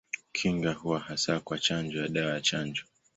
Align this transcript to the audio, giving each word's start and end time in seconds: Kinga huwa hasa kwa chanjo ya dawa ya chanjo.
Kinga 0.33 0.73
huwa 0.73 0.99
hasa 0.99 1.39
kwa 1.39 1.59
chanjo 1.59 2.01
ya 2.01 2.07
dawa 2.07 2.33
ya 2.33 2.41
chanjo. 2.41 2.83